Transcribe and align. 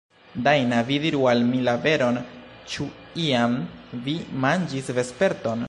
Dajna, 0.45 0.77
vi 0.87 0.95
diru 1.03 1.19
al 1.31 1.43
mi 1.49 1.59
la 1.67 1.75
veron; 1.83 2.17
ĉu 2.75 2.89
iam 3.27 3.55
vi 4.09 4.19
manĝis 4.47 4.91
vesperton? 5.01 5.59